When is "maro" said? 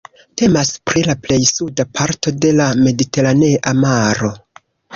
3.87-4.35